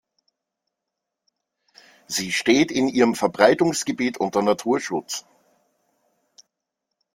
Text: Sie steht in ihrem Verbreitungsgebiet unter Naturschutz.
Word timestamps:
Sie 2.07 2.31
steht 2.31 2.71
in 2.71 2.89
ihrem 2.89 3.13
Verbreitungsgebiet 3.13 4.17
unter 4.17 4.41
Naturschutz. 4.41 5.27